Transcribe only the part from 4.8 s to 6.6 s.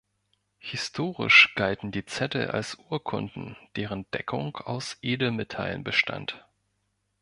Edelmetallen bestand.